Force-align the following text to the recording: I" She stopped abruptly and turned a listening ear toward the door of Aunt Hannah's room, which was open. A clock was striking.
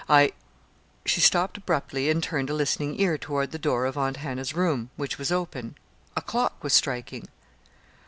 I" 0.09 0.31
She 1.05 1.21
stopped 1.21 1.57
abruptly 1.57 2.09
and 2.09 2.23
turned 2.23 2.49
a 2.49 2.55
listening 2.55 2.99
ear 2.99 3.19
toward 3.19 3.51
the 3.51 3.59
door 3.59 3.85
of 3.85 3.99
Aunt 3.99 4.17
Hannah's 4.17 4.55
room, 4.55 4.89
which 4.95 5.19
was 5.19 5.31
open. 5.31 5.75
A 6.17 6.23
clock 6.23 6.63
was 6.63 6.73
striking. 6.73 7.27